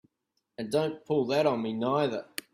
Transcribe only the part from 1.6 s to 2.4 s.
me neither!